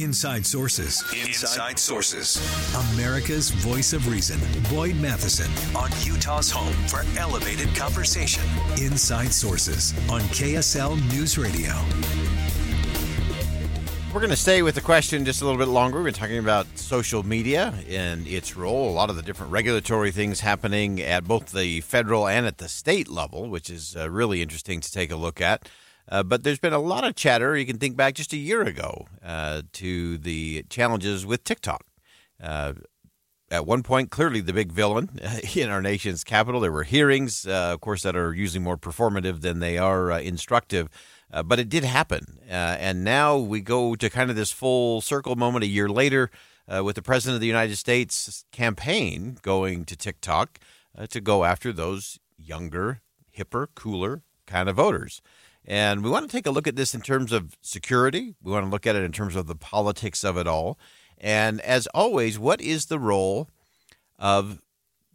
Inside 0.00 0.46
Sources. 0.46 1.02
Inside 1.12 1.78
Sources. 1.78 2.40
America's 2.94 3.50
voice 3.50 3.92
of 3.92 4.08
reason. 4.08 4.40
Boyd 4.70 4.96
Matheson 4.96 5.50
on 5.76 5.90
Utah's 6.02 6.50
home 6.50 6.72
for 6.88 7.04
elevated 7.18 7.74
conversation. 7.76 8.42
Inside 8.80 9.30
Sources 9.30 9.92
on 10.08 10.22
KSL 10.32 10.96
News 11.12 11.36
Radio. 11.36 11.74
We're 14.14 14.20
going 14.20 14.30
to 14.30 14.36
stay 14.36 14.62
with 14.62 14.74
the 14.74 14.80
question 14.80 15.26
just 15.26 15.42
a 15.42 15.44
little 15.44 15.58
bit 15.58 15.68
longer. 15.68 15.98
We've 15.98 16.06
been 16.12 16.14
talking 16.14 16.38
about 16.38 16.66
social 16.78 17.22
media 17.22 17.74
and 17.88 18.26
its 18.26 18.56
role, 18.56 18.90
a 18.90 18.92
lot 18.92 19.10
of 19.10 19.16
the 19.16 19.22
different 19.22 19.52
regulatory 19.52 20.12
things 20.12 20.40
happening 20.40 21.00
at 21.00 21.24
both 21.24 21.52
the 21.52 21.82
federal 21.82 22.26
and 22.26 22.46
at 22.46 22.56
the 22.56 22.68
state 22.68 23.08
level, 23.08 23.50
which 23.50 23.68
is 23.68 23.94
uh, 23.96 24.08
really 24.08 24.40
interesting 24.40 24.80
to 24.80 24.90
take 24.90 25.10
a 25.10 25.16
look 25.16 25.42
at. 25.42 25.68
Uh, 26.10 26.24
but 26.24 26.42
there's 26.42 26.58
been 26.58 26.72
a 26.72 26.78
lot 26.78 27.04
of 27.04 27.14
chatter. 27.14 27.56
You 27.56 27.64
can 27.64 27.78
think 27.78 27.96
back 27.96 28.14
just 28.14 28.32
a 28.32 28.36
year 28.36 28.62
ago 28.62 29.06
uh, 29.24 29.62
to 29.74 30.18
the 30.18 30.64
challenges 30.68 31.24
with 31.24 31.44
TikTok. 31.44 31.84
Uh, 32.42 32.74
at 33.50 33.66
one 33.66 33.82
point, 33.82 34.10
clearly 34.10 34.40
the 34.40 34.52
big 34.52 34.72
villain 34.72 35.20
in 35.54 35.70
our 35.70 35.80
nation's 35.80 36.24
capital. 36.24 36.60
There 36.60 36.72
were 36.72 36.82
hearings, 36.82 37.46
uh, 37.46 37.70
of 37.72 37.80
course, 37.80 38.02
that 38.02 38.16
are 38.16 38.34
usually 38.34 38.62
more 38.62 38.76
performative 38.76 39.40
than 39.40 39.60
they 39.60 39.78
are 39.78 40.10
uh, 40.10 40.20
instructive. 40.20 40.88
But 41.44 41.60
it 41.60 41.68
did 41.68 41.84
happen. 41.84 42.40
and 42.48 43.04
now 43.04 43.38
we 43.38 43.60
go 43.60 43.94
to 43.94 44.10
kind 44.10 44.30
of 44.30 44.36
this 44.36 44.50
full 44.50 45.00
circle 45.00 45.36
moment 45.36 45.62
a 45.62 45.68
year 45.68 45.88
later 45.88 46.28
with 46.66 46.96
the 46.96 47.02
President 47.02 47.36
of 47.36 47.40
the 47.40 47.46
United 47.46 47.76
States 47.76 48.44
campaign 48.50 49.38
going 49.40 49.84
to 49.84 49.96
TikTok 49.96 50.58
to 51.08 51.20
go 51.20 51.44
after 51.44 51.72
those 51.72 52.18
younger, 52.36 53.00
hipper, 53.36 53.68
cooler 53.76 54.22
kind 54.48 54.68
of 54.68 54.74
voters. 54.74 55.22
And 55.66 56.02
we 56.02 56.10
want 56.10 56.28
to 56.28 56.36
take 56.36 56.46
a 56.46 56.50
look 56.50 56.66
at 56.66 56.76
this 56.76 56.94
in 56.94 57.00
terms 57.00 57.32
of 57.32 57.56
security. 57.60 58.34
We 58.42 58.52
want 58.52 58.66
to 58.66 58.70
look 58.70 58.86
at 58.86 58.96
it 58.96 59.04
in 59.04 59.12
terms 59.12 59.36
of 59.36 59.46
the 59.46 59.54
politics 59.54 60.24
of 60.24 60.36
it 60.36 60.46
all. 60.46 60.78
And 61.18 61.60
as 61.60 61.86
always, 61.88 62.38
what 62.38 62.60
is 62.60 62.86
the 62.86 62.98
role 62.98 63.48
of 64.18 64.60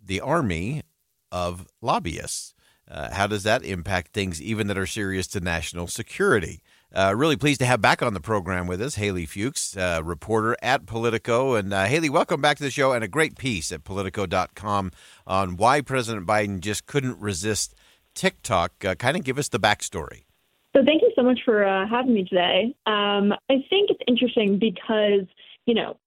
the 0.03 0.21
army 0.21 0.83
of 1.31 1.67
lobbyists? 1.81 2.53
Uh, 2.89 3.11
how 3.11 3.25
does 3.25 3.43
that 3.43 3.63
impact 3.63 4.13
things, 4.13 4.39
even 4.41 4.67
that 4.67 4.77
are 4.77 4.85
serious 4.85 5.25
to 5.27 5.39
national 5.39 5.87
security? 5.87 6.61
Uh, 6.93 7.13
really 7.15 7.35
pleased 7.35 7.59
to 7.59 7.65
have 7.65 7.81
back 7.81 8.03
on 8.03 8.13
the 8.13 8.21
program 8.21 8.67
with 8.67 8.81
us 8.81 8.95
Hailey 8.95 9.25
Fuchs, 9.25 9.75
uh, 9.75 10.01
reporter 10.03 10.55
at 10.61 10.85
Politico. 10.85 11.55
And 11.55 11.73
uh, 11.73 11.85
Hailey, 11.85 12.09
welcome 12.09 12.39
back 12.39 12.57
to 12.57 12.63
the 12.63 12.69
show 12.69 12.93
and 12.93 13.03
a 13.03 13.07
great 13.07 13.37
piece 13.37 13.71
at 13.71 13.83
Politico.com 13.83 14.91
on 15.25 15.57
why 15.57 15.81
President 15.81 16.27
Biden 16.27 16.59
just 16.59 16.85
couldn't 16.85 17.19
resist 17.19 17.73
TikTok. 18.13 18.85
Uh, 18.85 18.95
kind 18.95 19.17
of 19.17 19.23
give 19.23 19.39
us 19.39 19.49
the 19.49 19.59
backstory. 19.59 20.23
So 20.75 20.83
thank 20.83 21.01
you 21.01 21.11
so 21.15 21.23
much 21.23 21.39
for 21.45 21.65
uh, 21.65 21.87
having 21.87 22.13
me 22.13 22.25
today. 22.25 22.75
Um, 22.85 23.31
I 23.49 23.63
think 23.69 23.89
it's 23.89 24.01
interesting 24.07 24.59
because, 24.59 25.25
you 25.65 25.73
know, 25.73 25.97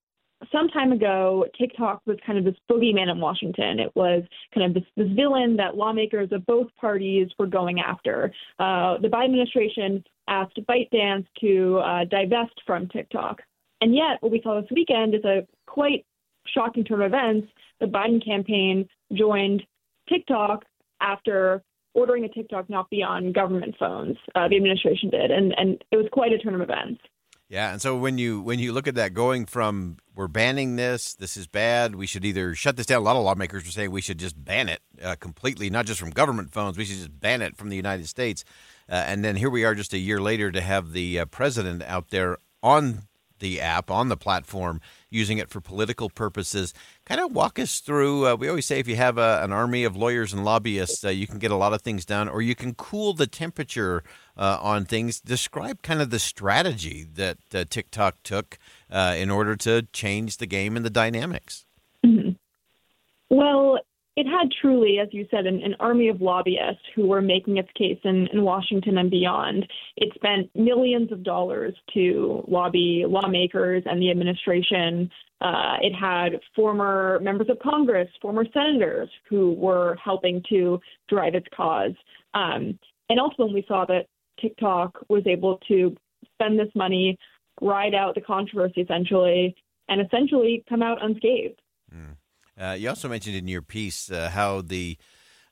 some 0.53 0.69
time 0.69 0.93
ago, 0.93 1.47
TikTok 1.59 2.03
was 2.05 2.19
kind 2.25 2.39
of 2.39 2.45
this 2.45 2.55
boogeyman 2.71 3.11
in 3.11 3.19
Washington. 3.19 3.81
It 3.81 3.91
was 3.97 4.23
kind 4.55 4.67
of 4.67 4.75
this, 4.75 4.85
this 4.95 5.09
villain 5.17 5.57
that 5.57 5.77
lawmakers 5.77 6.29
of 6.33 6.45
both 6.45 6.69
parties 6.79 7.29
were 7.39 7.47
going 7.47 7.81
after. 7.81 8.31
Uh, 8.59 8.99
the 8.99 9.09
Biden 9.09 9.27
administration 9.27 10.05
asked 10.29 10.61
ByteDance 10.69 11.27
to 11.41 11.79
uh, 11.79 12.05
divest 12.05 12.61
from 12.67 12.89
TikTok. 12.89 13.41
And 13.81 13.95
yet, 13.95 14.21
what 14.21 14.31
we 14.31 14.43
saw 14.43 14.61
this 14.61 14.71
weekend 14.71 15.15
is 15.15 15.25
a 15.25 15.47
quite 15.67 16.05
shocking 16.47 16.85
turn 16.85 17.01
of 17.01 17.07
events. 17.07 17.49
The 17.81 17.87
Biden 17.87 18.23
campaign 18.23 18.87
joined 19.15 19.63
TikTok 20.09 20.65
after 21.01 21.63
ordering 21.99 22.25
a 22.25 22.29
TikTok 22.29 22.71
not 22.71 22.89
be 22.91 23.03
on 23.03 23.33
government 23.33 23.75
phones. 23.79 24.17
Uh, 24.35 24.49
the 24.49 24.57
administration 24.57 25.11
did, 25.11 25.31
and 25.31 25.55
and 25.59 25.85
it 25.91 25.97
was 25.97 26.07
quite 26.13 26.33
a 26.33 26.39
turn 26.39 26.55
of 26.55 26.61
events. 26.61 27.01
Yeah, 27.49 27.73
and 27.73 27.81
so 27.81 27.97
when 27.97 28.19
you 28.19 28.43
when 28.43 28.59
you 28.59 28.73
look 28.73 28.87
at 28.87 28.95
that, 28.97 29.15
going 29.15 29.47
from 29.47 29.97
we're 30.15 30.29
banning 30.29 30.77
this, 30.77 31.15
this 31.15 31.37
is 31.37 31.47
bad. 31.47 31.95
We 31.95 32.07
should 32.07 32.25
either 32.25 32.55
shut 32.55 32.77
this 32.77 32.87
down. 32.87 33.01
A 33.01 33.05
lot 33.05 33.17
of 33.17 33.25
lawmakers 33.25 33.65
were 33.65 33.71
saying 33.71 33.91
we 33.91 34.03
should 34.03 34.19
just 34.19 34.43
ban 34.43 34.69
it 34.69 34.81
uh, 35.03 35.17
completely, 35.19 35.71
not 35.71 35.87
just 35.87 35.99
from 35.99 36.11
government 36.11 36.53
phones. 36.53 36.77
We 36.77 36.85
should 36.85 36.97
just 36.97 37.21
ban 37.21 37.41
it 37.41 37.57
from 37.57 37.71
the 37.71 37.77
United 37.77 38.07
States. 38.07 38.45
Uh, 38.89 39.05
and 39.07 39.25
then 39.25 39.37
here 39.37 39.49
we 39.51 39.65
are, 39.65 39.75
just 39.75 39.95
a 39.95 39.99
year 39.99 40.21
later, 40.21 40.51
to 40.51 40.61
have 40.61 40.93
the 40.93 41.21
uh, 41.21 41.25
president 41.27 41.83
out 41.85 42.11
there 42.11 42.39
on 42.63 43.03
the 43.39 43.61
app 43.61 43.91
on 43.91 44.09
the 44.09 44.17
platform, 44.17 44.81
using 45.11 45.39
it 45.39 45.51
for 45.51 45.61
political 45.61 46.11
purposes. 46.11 46.75
Kind 47.05 47.21
of 47.21 47.33
walk 47.33 47.59
us 47.59 47.81
through. 47.81 48.27
Uh, 48.27 48.35
we 48.37 48.49
always 48.49 48.67
say 48.67 48.79
if 48.79 48.89
you 48.89 48.97
have 48.97 49.19
a, 49.19 49.43
an 49.43 49.53
army 49.53 49.85
of 49.85 49.97
lawyers 49.97 50.33
and 50.33 50.45
lobbyists, 50.45 51.05
uh, 51.05 51.09
you 51.09 51.27
can 51.27 51.39
get 51.39 51.51
a 51.51 51.57
lot 51.57 51.73
of 51.73 51.83
things 51.83 52.05
done, 52.05 52.29
or 52.29 52.43
you 52.43 52.55
can 52.55 52.75
cool 52.75 53.15
the 53.15 53.27
temperature 53.27 54.03
uh, 54.37 54.59
on 54.61 54.85
things. 54.85 55.21
Describe 55.21 55.83
kind 55.83 56.01
of 56.01 56.11
the 56.11 56.19
strategy 56.19 57.07
that 57.15 57.39
uh, 57.55 57.65
TikTok 57.69 58.23
took 58.23 58.59
uh, 58.91 59.15
in 59.17 59.31
order 59.31 59.57
to 59.57 59.83
change 59.93 60.37
the 60.37 60.47
game 60.47 60.77
and 60.77 60.85
the 60.85 60.91
dynamics. 60.91 61.65
Mm-hmm. 62.05 62.31
Well, 63.31 63.79
it 64.19 64.27
had 64.27 64.49
truly, 64.61 64.99
as 64.99 65.07
you 65.13 65.29
said, 65.31 65.47
an, 65.47 65.63
an, 65.63 65.77
army 65.79 66.09
of 66.09 66.21
lobbyists 66.21 66.83
who 66.97 67.07
were 67.07 67.23
making 67.23 67.57
its 67.57 67.69
case 67.77 68.01
in, 68.03 68.27
in, 68.33 68.43
Washington 68.43 68.99
and 68.99 69.13
beyond. 69.13 69.65
It 69.97 70.13
spent 70.17 70.51
millions 70.57 71.13
of 71.13 71.23
dollars 71.23 71.73
to 71.95 72.43
lobby 72.49 73.05
lawmakers 73.07 73.85
and 73.87 74.03
the 74.03 74.11
administration. 74.11 75.09
Uh, 75.41 75.77
it 75.83 75.95
had 75.95 76.41
former 76.57 77.21
members 77.23 77.49
of 77.49 77.61
Congress, 77.61 78.09
former 78.21 78.45
senators 78.53 79.09
who 79.31 79.53
were 79.53 79.97
helping 80.03 80.43
to 80.49 80.81
drive 81.09 81.37
its 81.37 81.47
cause. 81.57 81.93
Um, 82.35 82.77
and 83.11 83.21
ultimately, 83.21 83.55
we 83.55 83.65
saw 83.69 83.85
that 83.85 84.07
TikTok 84.41 84.99
was 85.09 85.23
able 85.29 85.61
to 85.69 85.95
spend 86.35 86.59
this 86.59 86.75
money, 86.75 87.17
ride 87.63 87.95
out 87.95 88.17
the 88.17 88.21
controversy 88.21 88.81
essentially, 88.81 89.55
and 89.89 90.01
essentially 90.05 90.65
come 90.69 90.83
out 90.83 91.05
unscathed. 91.05 91.61
Uh, 92.59 92.73
you 92.73 92.89
also 92.89 93.09
mentioned 93.09 93.37
in 93.37 93.47
your 93.47 93.63
piece 93.63 94.11
uh, 94.11 94.31
how 94.31 94.61
the 94.61 94.97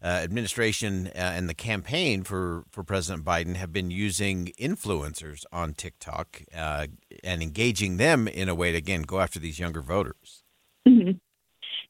uh, 0.03 0.09
administration 0.09 1.07
uh, 1.09 1.19
and 1.19 1.49
the 1.49 1.55
campaign 1.55 2.23
for, 2.23 2.65
for 2.71 2.83
President 2.83 3.25
Biden 3.25 3.57
have 3.57 3.73
been 3.73 3.91
using 3.91 4.53
influencers 4.61 5.45
on 5.51 5.73
TikTok 5.73 6.43
uh, 6.55 6.87
and 7.25 7.43
engaging 7.43 7.97
them 7.97 8.29
in 8.29 8.49
a 8.49 8.55
way 8.55 8.73
to, 8.73 8.79
again, 8.79 9.03
go 9.03 9.21
after 9.21 9.39
these 9.39 9.59
younger 9.59 9.81
voters. 9.81 10.43
Mm-hmm. 10.87 11.13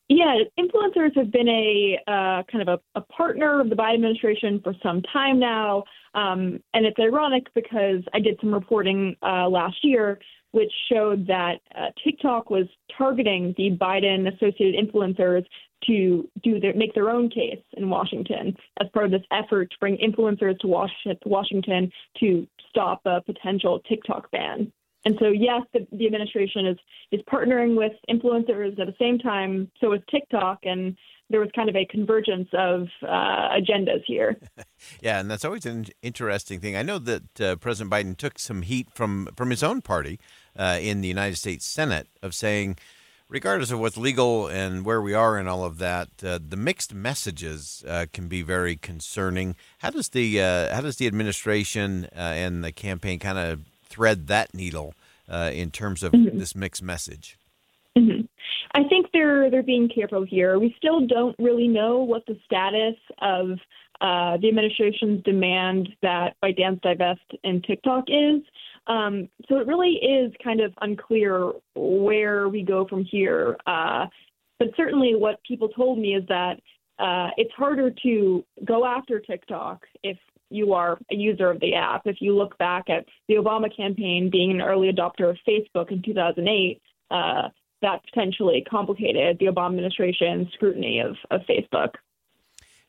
Yeah, 0.08 0.36
influencers 0.58 1.16
have 1.16 1.32
been 1.32 1.48
a 1.48 1.98
uh, 2.06 2.42
kind 2.50 2.62
of 2.62 2.68
a, 2.68 2.98
a, 2.98 3.00
partner 3.00 3.60
of 3.60 3.70
the 3.70 3.74
Biden 3.74 3.94
administration 3.94 4.60
for 4.62 4.72
some 4.80 5.02
time 5.12 5.40
now. 5.40 5.82
Um, 6.14 6.60
and 6.74 6.86
it's 6.86 6.98
ironic 7.00 7.52
because 7.54 8.02
I 8.14 8.20
did 8.20 8.38
some 8.40 8.54
reporting 8.54 9.16
last 9.20 9.78
year 9.82 10.20
which 10.56 10.72
showed 10.90 11.26
that 11.26 11.56
uh, 11.74 11.88
TikTok 12.02 12.48
was 12.48 12.64
targeting 12.96 13.54
the 13.58 13.76
Biden 13.78 14.26
associated 14.34 14.74
influencers 14.74 15.44
to 15.86 16.26
do 16.42 16.58
their, 16.58 16.74
make 16.74 16.94
their 16.94 17.10
own 17.10 17.28
case 17.28 17.62
in 17.76 17.90
Washington 17.90 18.56
as 18.80 18.88
part 18.94 19.04
of 19.04 19.10
this 19.10 19.20
effort 19.30 19.70
to 19.70 19.76
bring 19.78 19.98
influencers 19.98 20.58
to 20.60 20.66
Washington 21.26 21.92
to 22.20 22.46
stop 22.70 23.02
a 23.04 23.20
potential 23.20 23.80
TikTok 23.86 24.30
ban. 24.30 24.72
And 25.04 25.14
so, 25.20 25.28
yes, 25.28 25.60
the, 25.74 25.86
the 25.92 26.06
administration 26.06 26.66
is 26.66 26.78
is 27.12 27.20
partnering 27.32 27.76
with 27.76 27.92
influencers 28.10 28.80
at 28.80 28.86
the 28.86 28.94
same 28.98 29.18
time. 29.18 29.70
So 29.80 29.92
is 29.92 30.00
TikTok, 30.10 30.60
and 30.64 30.96
there 31.30 31.38
was 31.38 31.48
kind 31.54 31.68
of 31.68 31.76
a 31.76 31.84
convergence 31.86 32.48
of 32.52 32.88
uh, 33.02 33.50
agendas 33.56 34.02
here. 34.04 34.36
yeah, 35.00 35.20
and 35.20 35.30
that's 35.30 35.44
always 35.44 35.64
an 35.64 35.86
interesting 36.02 36.58
thing. 36.58 36.76
I 36.76 36.82
know 36.82 36.98
that 36.98 37.40
uh, 37.40 37.56
President 37.56 37.92
Biden 37.92 38.16
took 38.16 38.38
some 38.38 38.62
heat 38.62 38.88
from 38.92 39.28
from 39.36 39.50
his 39.50 39.62
own 39.62 39.80
party 39.80 40.18
uh, 40.58 40.78
in 40.80 41.00
the 41.00 41.08
United 41.08 41.36
States 41.36 41.64
Senate 41.64 42.08
of 42.22 42.34
saying, 42.34 42.76
regardless 43.28 43.70
of 43.70 43.80
what's 43.80 43.96
legal 43.96 44.46
and 44.46 44.84
where 44.84 45.00
we 45.00 45.14
are 45.14 45.38
in 45.38 45.48
all 45.48 45.64
of 45.64 45.78
that, 45.78 46.08
uh, 46.24 46.38
the 46.46 46.56
mixed 46.56 46.94
messages 46.94 47.84
uh, 47.88 48.06
can 48.12 48.28
be 48.28 48.42
very 48.42 48.76
concerning. 48.76 49.56
How 49.78 49.90
does 49.90 50.10
the 50.10 50.40
uh, 50.40 50.74
how 50.74 50.80
does 50.80 50.96
the 50.96 51.06
administration 51.06 52.08
and 52.12 52.64
the 52.64 52.72
campaign 52.72 53.18
kind 53.18 53.38
of 53.38 53.60
thread 53.84 54.26
that 54.28 54.54
needle 54.54 54.94
in 55.28 55.70
terms 55.70 56.02
of 56.02 56.12
mm-hmm. 56.12 56.38
this 56.38 56.54
mixed 56.54 56.82
message? 56.82 57.36
Mm-hmm. 57.96 58.26
I 58.74 58.84
think 58.88 59.06
they're 59.12 59.50
they're 59.50 59.62
being 59.62 59.88
careful 59.88 60.24
here. 60.24 60.58
We 60.58 60.74
still 60.76 61.06
don't 61.06 61.34
really 61.38 61.68
know 61.68 61.98
what 61.98 62.26
the 62.26 62.38
status 62.44 62.96
of 63.22 63.58
uh, 64.00 64.36
the 64.38 64.48
administration's 64.48 65.22
demand 65.22 65.88
that 66.02 66.36
ByteDance 66.42 66.80
divest 66.82 67.22
in 67.44 67.62
TikTok 67.62 68.04
is. 68.08 68.42
Um, 68.86 69.28
so 69.48 69.56
it 69.58 69.66
really 69.66 69.94
is 69.94 70.32
kind 70.42 70.60
of 70.60 70.72
unclear 70.80 71.52
where 71.74 72.48
we 72.48 72.62
go 72.62 72.86
from 72.86 73.04
here. 73.04 73.56
Uh, 73.66 74.06
but 74.58 74.68
certainly, 74.76 75.14
what 75.14 75.40
people 75.46 75.68
told 75.68 75.98
me 75.98 76.14
is 76.14 76.24
that 76.28 76.60
uh, 76.98 77.30
it's 77.36 77.52
harder 77.54 77.90
to 78.02 78.44
go 78.64 78.86
after 78.86 79.20
TikTok 79.20 79.84
if 80.02 80.16
you 80.50 80.72
are 80.72 80.98
a 81.10 81.14
user 81.14 81.50
of 81.50 81.60
the 81.60 81.74
app. 81.74 82.02
If 82.06 82.16
you 82.20 82.36
look 82.36 82.56
back 82.58 82.88
at 82.88 83.04
the 83.28 83.34
Obama 83.34 83.74
campaign 83.74 84.30
being 84.30 84.50
an 84.50 84.60
early 84.60 84.90
adopter 84.90 85.28
of 85.28 85.36
Facebook 85.46 85.90
in 85.90 86.02
2008, 86.02 86.80
uh, 87.10 87.48
that 87.82 88.02
potentially 88.04 88.64
complicated 88.68 89.38
the 89.38 89.46
Obama 89.46 89.70
administration's 89.70 90.48
scrutiny 90.54 91.00
of, 91.00 91.16
of 91.30 91.42
Facebook. 91.42 91.90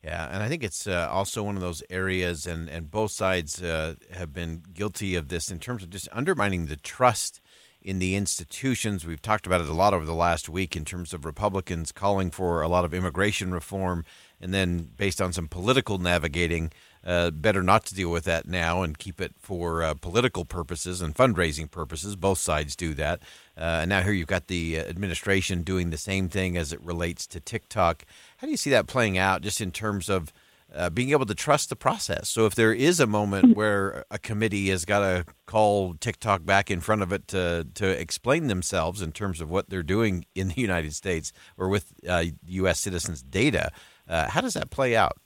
Yeah, 0.03 0.29
and 0.31 0.43
I 0.43 0.47
think 0.47 0.63
it's 0.63 0.87
uh, 0.87 1.09
also 1.11 1.43
one 1.43 1.55
of 1.55 1.61
those 1.61 1.83
areas, 1.89 2.45
and, 2.45 2.69
and 2.69 2.89
both 2.89 3.11
sides 3.11 3.61
uh, 3.61 3.95
have 4.13 4.31
been 4.31 4.63
guilty 4.73 5.15
of 5.15 5.27
this 5.27 5.49
in 5.49 5.59
terms 5.59 5.83
of 5.83 5.89
just 5.89 6.07
undermining 6.11 6.67
the 6.67 6.77
trust 6.77 7.41
in 7.81 7.99
the 7.99 8.15
institutions. 8.15 9.05
We've 9.05 9.21
talked 9.21 9.47
about 9.47 9.61
it 9.61 9.69
a 9.69 9.73
lot 9.73 9.93
over 9.93 10.05
the 10.05 10.13
last 10.13 10.49
week 10.49 10.75
in 10.75 10.85
terms 10.85 11.13
of 11.13 11.25
Republicans 11.25 11.91
calling 11.91 12.31
for 12.31 12.61
a 12.61 12.67
lot 12.67 12.85
of 12.85 12.93
immigration 12.93 13.51
reform, 13.51 14.05
and 14.39 14.53
then 14.53 14.91
based 14.97 15.21
on 15.21 15.33
some 15.33 15.47
political 15.47 15.97
navigating, 15.97 16.71
uh, 17.07 17.31
better 17.31 17.63
not 17.63 17.85
to 17.85 17.95
deal 17.95 18.11
with 18.11 18.25
that 18.25 18.47
now 18.47 18.81
and 18.83 18.97
keep 18.97 19.21
it 19.21 19.33
for 19.39 19.81
uh, 19.81 19.93
political 19.93 20.43
purposes 20.43 21.01
and 21.01 21.15
fundraising 21.15 21.71
purposes. 21.71 22.17
Both 22.17 22.39
sides 22.39 22.75
do 22.75 22.93
that. 22.95 23.21
Uh, 23.57 23.79
and 23.81 23.89
now 23.89 24.01
here 24.01 24.11
you've 24.11 24.27
got 24.27 24.47
the 24.47 24.77
administration 24.77 25.63
doing 25.63 25.89
the 25.89 25.97
same 25.97 26.27
thing 26.27 26.57
as 26.57 26.73
it 26.73 26.81
relates 26.81 27.25
to 27.27 27.39
TikTok. 27.39 28.03
How 28.37 28.47
do 28.47 28.51
you 28.51 28.57
see 28.57 28.71
that 28.71 28.87
playing 28.87 29.17
out 29.17 29.41
just 29.41 29.61
in 29.61 29.71
terms 29.71 30.09
of 30.09 30.33
uh, 30.75 30.89
being 30.89 31.11
able 31.11 31.25
to 31.25 31.33
trust 31.33 31.69
the 31.69 31.75
process. 31.75 32.29
So 32.29 32.45
if 32.45 32.55
there 32.55 32.73
is 32.73 32.99
a 32.99 33.07
moment 33.07 33.45
mm-hmm. 33.45 33.57
where 33.57 34.05
a 34.11 34.19
committee 34.19 34.69
has 34.69 34.83
got 34.83 34.99
to 34.99 35.25
call 35.45 35.93
TikTok 35.93 36.45
back 36.45 36.69
in 36.69 36.81
front 36.81 37.01
of 37.01 37.13
it 37.13 37.27
to 37.29 37.65
to 37.75 37.87
explain 37.87 38.47
themselves 38.47 39.01
in 39.01 39.13
terms 39.13 39.39
of 39.39 39.49
what 39.49 39.69
they're 39.69 39.81
doing 39.81 40.25
in 40.35 40.49
the 40.49 40.61
United 40.61 40.93
States 40.93 41.31
or 41.57 41.69
with 41.69 41.93
uh, 42.07 42.25
U.S. 42.47 42.79
citizens' 42.79 43.21
data, 43.21 43.71
uh, 44.09 44.29
how 44.29 44.41
does 44.41 44.55
that 44.55 44.69
play 44.69 44.95
out? 44.95 45.17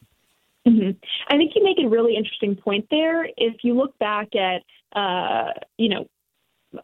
Mm-hmm. 0.67 0.91
I 1.29 1.37
think 1.37 1.53
you 1.55 1.63
make 1.63 1.79
a 1.83 1.89
really 1.89 2.15
interesting 2.15 2.55
point 2.55 2.85
there. 2.91 3.25
If 3.37 3.63
you 3.63 3.75
look 3.75 3.97
back 3.97 4.29
at, 4.35 4.61
uh, 4.97 5.53
you 5.77 5.89
know, 5.89 6.07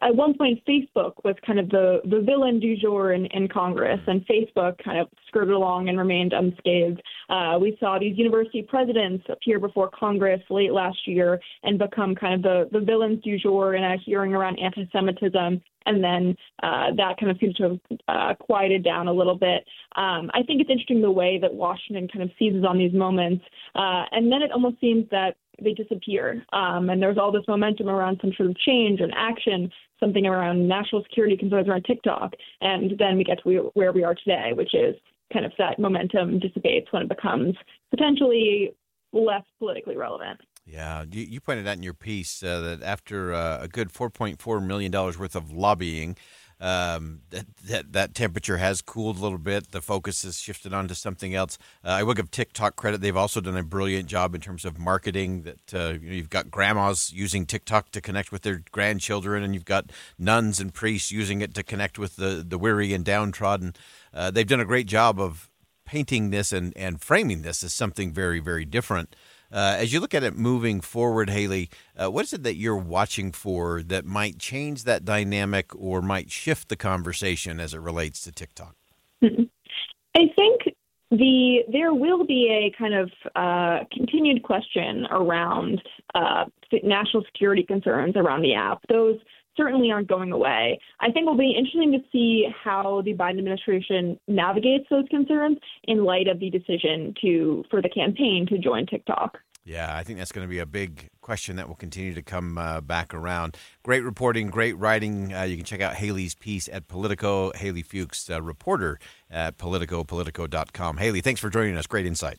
at 0.02 0.14
one 0.14 0.36
point, 0.36 0.62
Facebook 0.66 1.12
was 1.24 1.34
kind 1.46 1.58
of 1.58 1.70
the, 1.70 2.00
the 2.04 2.20
villain 2.20 2.60
du 2.60 2.76
jour 2.76 3.12
in, 3.12 3.26
in 3.26 3.48
Congress, 3.48 4.00
and 4.06 4.26
Facebook 4.26 4.82
kind 4.84 4.98
of 4.98 5.08
skirted 5.28 5.54
along 5.54 5.88
and 5.88 5.98
remained 5.98 6.32
unscathed. 6.32 7.00
Uh, 7.28 7.58
we 7.60 7.76
saw 7.80 7.98
these 7.98 8.16
university 8.18 8.62
presidents 8.62 9.24
appear 9.28 9.58
before 9.58 9.90
Congress 9.98 10.40
late 10.50 10.72
last 10.72 10.98
year 11.06 11.40
and 11.62 11.78
become 11.78 12.14
kind 12.14 12.34
of 12.34 12.42
the, 12.42 12.78
the 12.78 12.84
villains 12.84 13.22
du 13.22 13.38
jour 13.38 13.74
in 13.74 13.84
a 13.84 13.96
hearing 14.04 14.34
around 14.34 14.58
anti 14.58 14.88
Semitism. 14.92 15.62
And 15.86 16.04
then 16.04 16.36
uh, 16.62 16.92
that 16.96 17.18
kind 17.18 17.30
of 17.30 17.38
seems 17.38 17.54
to 17.56 17.62
have 17.62 17.98
uh, 18.08 18.34
quieted 18.34 18.84
down 18.84 19.08
a 19.08 19.12
little 19.12 19.36
bit. 19.36 19.64
Um, 19.96 20.30
I 20.34 20.42
think 20.46 20.60
it's 20.60 20.68
interesting 20.68 21.00
the 21.00 21.10
way 21.10 21.38
that 21.40 21.52
Washington 21.52 22.08
kind 22.08 22.22
of 22.22 22.30
seizes 22.38 22.62
on 22.64 22.76
these 22.76 22.92
moments. 22.92 23.42
Uh, 23.74 24.04
and 24.12 24.30
then 24.30 24.42
it 24.42 24.52
almost 24.52 24.78
seems 24.80 25.08
that 25.10 25.36
they 25.62 25.72
disappear. 25.72 26.44
Um, 26.52 26.90
and 26.90 27.02
there's 27.02 27.18
all 27.18 27.32
this 27.32 27.46
momentum 27.48 27.88
around 27.88 28.18
some 28.20 28.32
sort 28.36 28.50
of 28.50 28.56
change 28.58 29.00
and 29.00 29.12
action, 29.16 29.70
something 30.00 30.26
around 30.26 30.66
national 30.68 31.02
security 31.02 31.36
concerns 31.36 31.68
around 31.68 31.84
TikTok. 31.84 32.32
And 32.60 32.92
then 32.98 33.16
we 33.16 33.24
get 33.24 33.42
to 33.42 33.70
where 33.74 33.92
we 33.92 34.04
are 34.04 34.14
today, 34.14 34.52
which 34.54 34.74
is 34.74 34.94
kind 35.32 35.44
of 35.44 35.52
that 35.58 35.78
momentum 35.78 36.38
dissipates 36.38 36.88
when 36.90 37.02
it 37.02 37.08
becomes 37.08 37.54
potentially 37.90 38.74
less 39.12 39.42
politically 39.58 39.96
relevant. 39.96 40.40
Yeah, 40.66 41.04
you, 41.10 41.22
you 41.22 41.40
pointed 41.40 41.66
out 41.66 41.76
in 41.76 41.82
your 41.82 41.94
piece 41.94 42.42
uh, 42.42 42.60
that 42.60 42.82
after 42.82 43.32
uh, 43.32 43.62
a 43.62 43.68
good 43.68 43.90
$4.4 43.90 44.64
million 44.64 44.92
worth 44.92 45.34
of 45.34 45.50
lobbying, 45.50 46.16
um, 46.60 47.20
that, 47.30 47.46
that, 47.68 47.92
that 47.92 48.14
temperature 48.14 48.56
has 48.56 48.82
cooled 48.82 49.18
a 49.18 49.20
little 49.20 49.38
bit. 49.38 49.70
The 49.70 49.80
focus 49.80 50.22
has 50.24 50.40
shifted 50.40 50.72
onto 50.72 50.94
something 50.94 51.34
else. 51.34 51.56
Uh, 51.84 51.90
I 51.90 52.02
will 52.02 52.14
give 52.14 52.30
TikTok 52.30 52.76
credit; 52.76 53.00
they've 53.00 53.16
also 53.16 53.40
done 53.40 53.56
a 53.56 53.62
brilliant 53.62 54.08
job 54.08 54.34
in 54.34 54.40
terms 54.40 54.64
of 54.64 54.78
marketing. 54.78 55.42
That 55.42 55.74
uh, 55.74 55.92
you 55.94 56.08
know, 56.08 56.14
you've 56.14 56.30
got 56.30 56.50
grandmas 56.50 57.12
using 57.12 57.46
TikTok 57.46 57.90
to 57.92 58.00
connect 58.00 58.32
with 58.32 58.42
their 58.42 58.62
grandchildren, 58.72 59.42
and 59.42 59.54
you've 59.54 59.64
got 59.64 59.90
nuns 60.18 60.58
and 60.58 60.74
priests 60.74 61.12
using 61.12 61.40
it 61.40 61.54
to 61.54 61.62
connect 61.62 61.98
with 61.98 62.16
the 62.16 62.44
the 62.46 62.58
weary 62.58 62.92
and 62.92 63.04
downtrodden. 63.04 63.74
Uh, 64.12 64.30
they've 64.30 64.46
done 64.46 64.60
a 64.60 64.64
great 64.64 64.86
job 64.86 65.20
of 65.20 65.50
painting 65.84 66.30
this 66.30 66.52
and 66.52 66.76
and 66.76 67.00
framing 67.00 67.42
this 67.42 67.62
as 67.62 67.72
something 67.72 68.12
very 68.12 68.40
very 68.40 68.64
different. 68.64 69.14
Uh, 69.50 69.76
as 69.78 69.92
you 69.92 70.00
look 70.00 70.14
at 70.14 70.22
it 70.22 70.36
moving 70.36 70.80
forward, 70.80 71.30
Hailey, 71.30 71.70
uh, 71.96 72.10
what 72.10 72.24
is 72.24 72.32
it 72.32 72.42
that 72.42 72.56
you're 72.56 72.76
watching 72.76 73.32
for 73.32 73.82
that 73.82 74.04
might 74.04 74.38
change 74.38 74.84
that 74.84 75.04
dynamic 75.04 75.74
or 75.74 76.02
might 76.02 76.30
shift 76.30 76.68
the 76.68 76.76
conversation 76.76 77.58
as 77.58 77.72
it 77.72 77.80
relates 77.80 78.20
to 78.22 78.32
TikTok? 78.32 78.74
I 79.22 80.26
think 80.36 80.74
the 81.10 81.60
there 81.72 81.94
will 81.94 82.26
be 82.26 82.50
a 82.50 82.78
kind 82.78 82.94
of 82.94 83.10
uh, 83.34 83.84
continued 83.92 84.42
question 84.42 85.06
around 85.10 85.80
uh, 86.14 86.44
national 86.82 87.24
security 87.24 87.62
concerns 87.62 88.14
around 88.16 88.42
the 88.42 88.54
app. 88.54 88.80
Those 88.88 89.16
certainly 89.58 89.90
aren't 89.90 90.08
going 90.08 90.32
away. 90.32 90.80
I 91.00 91.10
think 91.10 91.24
it'll 91.24 91.36
be 91.36 91.54
interesting 91.58 91.92
to 91.92 91.98
see 92.10 92.46
how 92.64 93.02
the 93.04 93.12
Biden 93.12 93.38
administration 93.38 94.18
navigates 94.26 94.86
those 94.88 95.04
concerns 95.10 95.58
in 95.84 96.04
light 96.04 96.28
of 96.28 96.40
the 96.40 96.48
decision 96.48 97.12
to 97.20 97.64
for 97.70 97.82
the 97.82 97.90
campaign 97.90 98.46
to 98.48 98.56
join 98.56 98.86
TikTok. 98.86 99.36
Yeah, 99.68 99.94
I 99.94 100.02
think 100.02 100.18
that's 100.18 100.32
going 100.32 100.46
to 100.46 100.50
be 100.50 100.60
a 100.60 100.66
big 100.66 101.10
question 101.20 101.56
that 101.56 101.68
will 101.68 101.74
continue 101.74 102.14
to 102.14 102.22
come 102.22 102.56
uh, 102.56 102.80
back 102.80 103.12
around. 103.12 103.54
Great 103.82 104.02
reporting, 104.02 104.48
great 104.48 104.78
writing. 104.78 105.34
Uh, 105.34 105.42
you 105.42 105.56
can 105.56 105.66
check 105.66 105.82
out 105.82 105.94
Hailey's 105.94 106.34
piece 106.34 106.70
at 106.72 106.88
Politico. 106.88 107.52
Hailey 107.54 107.82
Fuchs, 107.82 108.30
uh, 108.30 108.40
reporter 108.40 108.98
at 109.30 109.58
Politico, 109.58 110.04
politico.com. 110.04 110.96
Hailey, 110.96 111.20
thanks 111.20 111.38
for 111.38 111.50
joining 111.50 111.76
us. 111.76 111.86
Great 111.86 112.06
insight. 112.06 112.38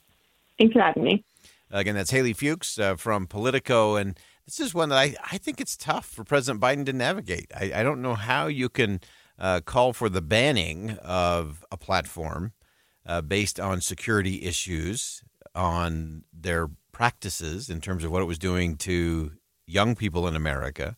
Thanks 0.57 0.73
for 0.73 0.81
having 0.81 1.03
me. 1.03 1.23
Again, 1.69 1.93
that's 1.93 2.09
Hailey 2.09 2.33
Fuchs 2.33 2.79
uh, 2.79 2.95
from 2.95 3.27
Politico. 3.27 3.95
And 3.95 4.17
this 4.49 4.59
is 4.59 4.73
one 4.73 4.89
that 4.89 4.97
I, 4.97 5.15
I 5.31 5.37
think 5.37 5.61
it's 5.61 5.77
tough 5.77 6.07
for 6.07 6.23
President 6.23 6.59
Biden 6.59 6.83
to 6.87 6.93
navigate. 6.93 7.51
I, 7.55 7.71
I 7.75 7.83
don't 7.83 8.01
know 8.01 8.15
how 8.15 8.47
you 8.47 8.67
can 8.67 8.99
uh, 9.37 9.61
call 9.61 9.93
for 9.93 10.09
the 10.09 10.23
banning 10.23 10.97
of 11.03 11.63
a 11.71 11.77
platform 11.77 12.53
uh, 13.05 13.21
based 13.21 13.59
on 13.59 13.79
security 13.79 14.41
issues, 14.45 15.23
on 15.53 16.23
their 16.33 16.67
practices 16.91 17.69
in 17.69 17.79
terms 17.79 18.03
of 18.03 18.11
what 18.11 18.23
it 18.23 18.25
was 18.25 18.39
doing 18.39 18.75
to 18.77 19.33
young 19.67 19.95
people 19.95 20.27
in 20.27 20.35
America, 20.35 20.97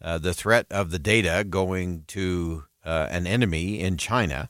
uh, 0.00 0.18
the 0.18 0.32
threat 0.32 0.66
of 0.70 0.92
the 0.92 0.98
data 1.00 1.42
going 1.42 2.04
to 2.06 2.64
uh, 2.84 3.08
an 3.10 3.26
enemy 3.26 3.80
in 3.80 3.96
China. 3.96 4.48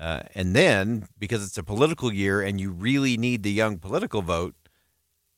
Uh, 0.00 0.22
and 0.34 0.56
then, 0.56 1.06
because 1.18 1.44
it's 1.44 1.58
a 1.58 1.62
political 1.62 2.10
year 2.10 2.40
and 2.40 2.58
you 2.58 2.70
really 2.70 3.18
need 3.18 3.42
the 3.42 3.52
young 3.52 3.78
political 3.78 4.22
vote 4.22 4.54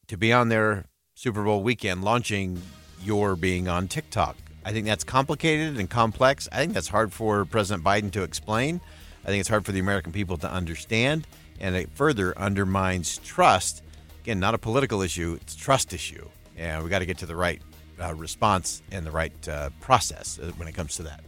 to 0.06 0.16
be 0.16 0.32
on 0.32 0.50
their 0.50 0.84
Super 1.18 1.42
Bowl 1.42 1.64
weekend 1.64 2.04
launching 2.04 2.62
your 3.02 3.34
being 3.34 3.66
on 3.66 3.88
TikTok. 3.88 4.36
I 4.64 4.70
think 4.70 4.86
that's 4.86 5.02
complicated 5.02 5.76
and 5.76 5.90
complex. 5.90 6.48
I 6.52 6.58
think 6.58 6.74
that's 6.74 6.86
hard 6.86 7.12
for 7.12 7.44
President 7.44 7.84
Biden 7.84 8.12
to 8.12 8.22
explain. 8.22 8.80
I 9.24 9.26
think 9.26 9.40
it's 9.40 9.48
hard 9.48 9.66
for 9.66 9.72
the 9.72 9.80
American 9.80 10.12
people 10.12 10.36
to 10.36 10.48
understand, 10.48 11.26
and 11.58 11.74
it 11.74 11.90
further 11.90 12.38
undermines 12.38 13.18
trust. 13.18 13.82
Again, 14.20 14.38
not 14.38 14.54
a 14.54 14.58
political 14.58 15.02
issue; 15.02 15.36
it's 15.40 15.56
trust 15.56 15.92
issue, 15.92 16.28
and 16.56 16.84
we 16.84 16.88
got 16.88 17.00
to 17.00 17.06
get 17.06 17.18
to 17.18 17.26
the 17.26 17.34
right 17.34 17.60
uh, 18.00 18.14
response 18.14 18.80
and 18.92 19.04
the 19.04 19.10
right 19.10 19.48
uh, 19.48 19.70
process 19.80 20.38
uh, 20.38 20.52
when 20.56 20.68
it 20.68 20.76
comes 20.76 20.94
to 20.98 21.02
that. 21.02 21.24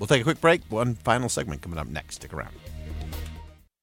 We'll 0.00 0.08
take 0.08 0.22
a 0.22 0.24
quick 0.24 0.40
break. 0.40 0.60
One 0.70 0.96
final 0.96 1.28
segment 1.28 1.62
coming 1.62 1.78
up 1.78 1.86
next. 1.86 2.16
Stick 2.16 2.34
around. 2.34 2.56